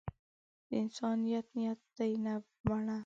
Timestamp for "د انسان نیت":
0.67-1.47